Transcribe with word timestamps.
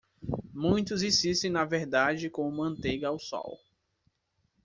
Muitos 0.51 1.03
insistem 1.03 1.51
na 1.51 1.63
verdade 1.63 2.27
como 2.27 2.51
manteiga 2.63 3.07
ao 3.09 3.19
sol. 3.19 3.59